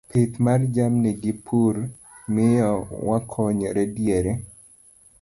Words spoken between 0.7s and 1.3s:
jamni